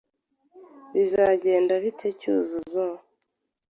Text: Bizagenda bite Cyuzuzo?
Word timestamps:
Bizagenda 0.93 1.73
bite 1.83 2.07
Cyuzuzo? 2.19 2.85